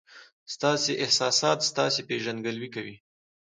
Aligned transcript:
ستاسي 0.53 0.93
احساسات 1.03 1.59
ستاسي 1.69 2.01
پېژندګلوي 2.09 2.69
کوي. 2.75 2.95